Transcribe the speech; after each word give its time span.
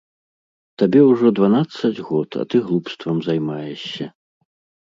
Табе 0.81 1.01
ўжо 1.09 1.27
дванаццаць 1.39 2.03
год, 2.07 2.29
а 2.45 2.47
ты 2.55 2.63
глупствам 2.71 3.23
займаешся. 3.29 4.05